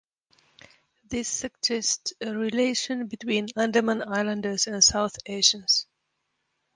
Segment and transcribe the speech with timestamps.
[1.07, 5.85] This suggests a relation between Andaman islanders and South Asians.